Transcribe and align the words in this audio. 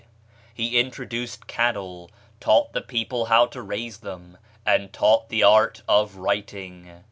He 0.51 0.79
introduced 0.79 1.45
cattle, 1.45 2.09
taught 2.39 2.73
the 2.73 2.81
people 2.81 3.25
how 3.25 3.45
to 3.45 3.61
raise 3.61 3.99
them, 3.99 4.39
and 4.65 4.91
taught 4.91 5.29
the 5.29 5.43
art 5.43 5.83
of 5.87 6.15
writing." 6.15 6.91